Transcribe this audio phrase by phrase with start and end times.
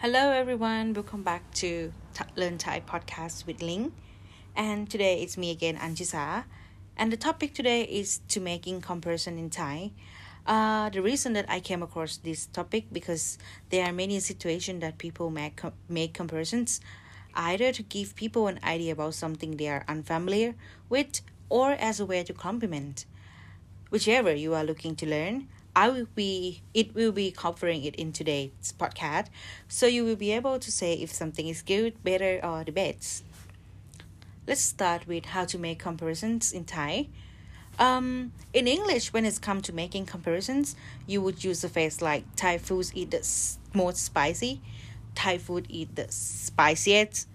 [0.00, 0.94] Hello, everyone.
[0.94, 1.92] Welcome back to
[2.36, 3.92] Learn Thai podcast with Ling.
[4.54, 6.44] And today it's me again, Anchisa.
[6.96, 9.90] And the topic today is to making comparison in Thai.
[10.46, 13.38] Uh, the reason that I came across this topic because
[13.70, 16.80] there are many situations that people make make comparisons,
[17.34, 20.54] either to give people an idea about something they are unfamiliar
[20.88, 23.04] with, or as a way to compliment.
[23.90, 25.48] Whichever you are looking to learn,
[25.78, 29.28] I will be it will be covering it in today's podcast,
[29.68, 33.22] so you will be able to say if something is good, better, or the best.
[34.48, 37.06] Let's start with how to make comparisons in Thai.
[37.78, 40.74] Um, in English, when it's come to making comparisons,
[41.06, 43.22] you would use a phrase like Thai foods eat the
[43.72, 44.60] most spicy,
[45.14, 47.28] Thai food eat the spiciest.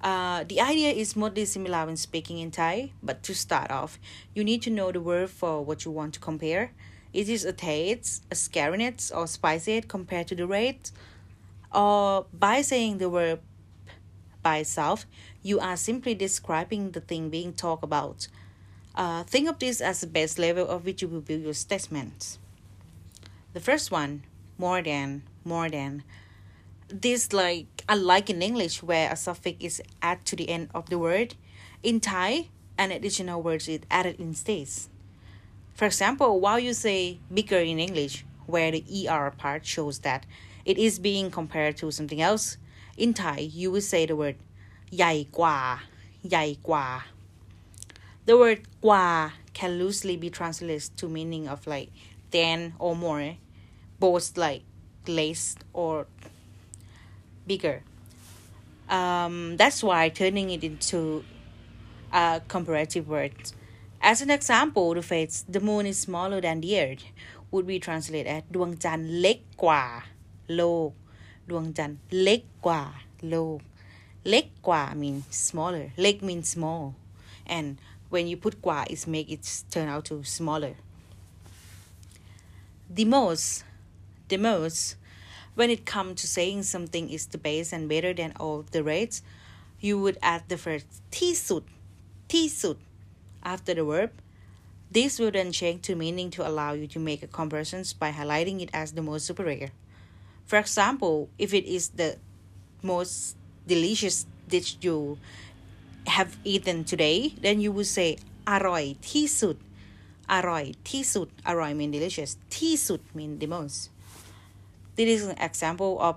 [0.00, 3.98] Uh, the idea is mostly similar when speaking in Thai, but to start off,
[4.34, 6.72] you need to know the word for what you want to compare.
[7.12, 10.92] Is it a taste, a scariness, or spicy compared to the rate?
[11.72, 13.40] Or by saying the word
[14.42, 15.06] by itself,
[15.42, 18.28] you are simply describing the thing being talked about.
[18.94, 22.38] Uh, think of this as the base level of which you will build your statements.
[23.52, 24.24] The first one,
[24.58, 26.04] more than, more than.
[26.88, 30.98] This like unlike in English where a suffix is added to the end of the
[30.98, 31.34] word,
[31.82, 34.68] in Thai an additional word is added instead.
[35.73, 40.25] For example, while you say bigger in English, where the ER part shows that
[40.63, 42.57] it is being compared to something else,
[42.97, 44.37] in Thai you will say the word
[44.95, 45.59] ใหญ่กว่า
[46.29, 46.87] ใหญ่กว่า
[48.27, 49.05] The word กว่า
[49.57, 51.89] can loosely be translated to meaning of like
[52.31, 53.37] than or more,
[53.99, 54.63] both like
[55.07, 56.07] less or
[57.47, 57.83] bigger.
[58.89, 61.23] Um, that's why turning it into
[62.11, 63.33] a comparative word
[64.01, 67.03] as an example, the phrase the moon is smaller than the earth
[67.51, 69.85] would be translated as ดวงจันทร์เล็กกว่า
[70.55, 70.89] โลก
[71.49, 72.83] ดวงจันทร์เล็กกว่า
[73.29, 73.59] โลก
[74.29, 76.83] เล็กกว่า means smaller เล็ก means small
[77.55, 77.67] and
[78.11, 79.43] when you put กว่าit make it
[79.73, 80.73] turn out to smaller
[82.97, 83.47] the most
[84.31, 84.79] the most
[85.57, 89.17] when it comes to saying something is the best and better than all the rates
[89.85, 91.63] you would add the first ที่สุด
[92.33, 92.77] ที่สุด
[93.43, 94.11] after the verb.
[94.91, 98.61] This will then change to meaning to allow you to make a comparison by highlighting
[98.61, 99.71] it as the most superior.
[100.45, 102.17] For example, if it is the
[102.81, 103.35] most
[103.67, 105.17] delicious dish you
[106.07, 108.17] have eaten today, then you would say
[108.51, 109.55] อร่อยที่สุด
[110.33, 113.77] อร่อยที่สุดอร่อย mean delicious ที่สุด mean the most
[114.95, 116.15] this is an example of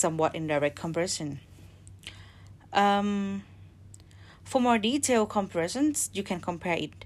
[0.00, 1.30] somewhat indirect comparison
[2.82, 3.10] um,
[4.48, 7.04] for more detailed comparisons, you can compare it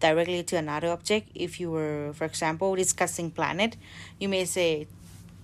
[0.00, 1.30] directly to another object.
[1.34, 3.76] If you were, for example, discussing planet,
[4.18, 4.86] you may say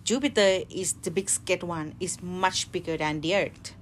[0.05, 3.75] Jupiter is the biggest one, is much bigger than the Earth.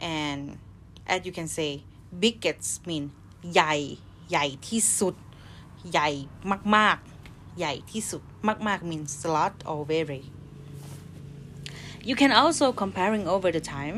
[0.00, 0.58] And
[1.06, 1.82] as you can say,
[2.16, 3.04] biggest mean
[3.52, 3.74] ใหญ่
[4.30, 5.14] ใหญ่ที่สุด
[5.90, 6.08] ใหญ่
[6.76, 8.22] มากๆใหญ่ที่สุด
[8.66, 10.22] มากๆ means a lot or very
[12.08, 13.96] you can also comparing over the time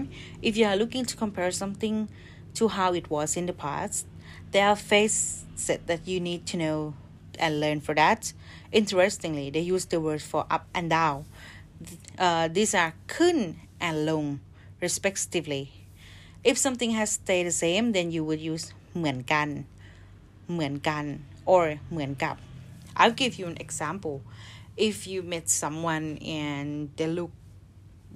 [0.48, 1.96] if you are looking to compare something
[2.54, 4.06] to how it was in the past.
[4.50, 6.94] There are facets that you need to know
[7.38, 8.32] and learn for that.
[8.72, 11.24] Interestingly, they use the word for up and down.
[12.18, 14.40] Uh, these are kun and long,
[14.80, 15.72] respectively.
[16.44, 19.48] If something has stayed the same, then you would use เหมือนกัน
[20.52, 21.04] เหมือนกัน
[21.50, 22.36] or เหมือนกับ
[22.98, 24.16] I'll give you an example.
[24.88, 26.06] If you met someone
[26.40, 27.32] and they look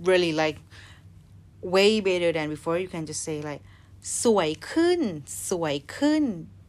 [0.09, 0.59] really like
[1.75, 3.63] way better than before, you can just say like
[4.23, 5.01] สวยขึ้น
[5.51, 6.25] สวยขึ้น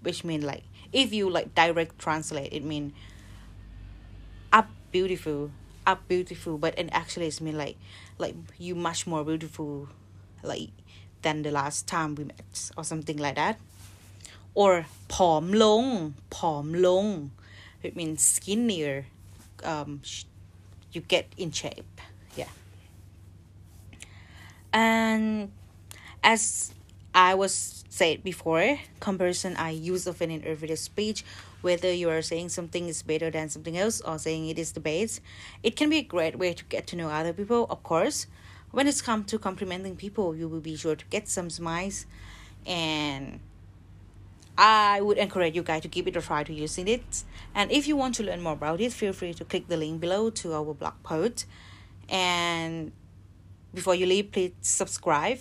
[0.06, 0.66] which mean like
[1.02, 2.86] if you like direct translate it mean
[4.60, 5.42] up beautiful
[5.92, 7.78] up beautiful but and actually it's mean like
[8.24, 8.36] like
[8.66, 9.72] you much more beautiful
[10.52, 10.72] like
[11.24, 13.58] than the last time we met or something like that
[14.62, 14.72] or
[15.14, 15.86] ผอมลง
[16.36, 17.06] ผอมลง
[17.88, 18.96] it means skinnier
[19.72, 19.90] um
[20.94, 21.96] you get in shape
[22.40, 22.54] yeah
[24.74, 25.26] and
[26.34, 26.44] as
[27.15, 31.25] I was said before, comparison I use often in everyday speech,
[31.61, 34.81] whether you are saying something is better than something else or saying it is the
[34.81, 35.21] best.
[35.63, 38.27] It can be a great way to get to know other people, of course.
[38.71, 42.07] When it's come to complimenting people, you will be sure to get some smiles
[42.65, 43.41] and
[44.57, 47.25] I would encourage you guys to give it a try to using it.
[47.55, 50.01] And if you want to learn more about it, feel free to click the link
[50.01, 51.47] below to our blog post.
[52.09, 52.93] And
[53.75, 55.39] before you leave, please subscribe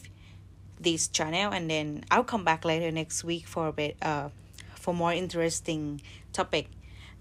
[0.80, 4.30] this channel and then I'll come back later next week for a bit uh
[4.76, 6.70] for more interesting topic.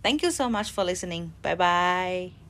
[0.02, 1.32] Thank you so much for listening.
[1.43, 2.48] Bye bye.